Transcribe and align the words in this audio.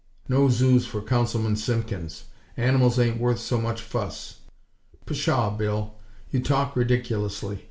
_No 0.27 0.49
zoos 0.49 0.87
for 0.87 0.99
Councilman 0.99 1.55
Simpkins! 1.57 2.23
Animals 2.57 2.97
ain't 2.97 3.19
worth 3.21 3.37
so 3.37 3.61
much 3.61 3.83
fuss!" 3.83 4.37
"Pshaw, 5.05 5.51
Bill! 5.55 5.93
You 6.31 6.39
talk 6.41 6.75
ridiculously! 6.75 7.59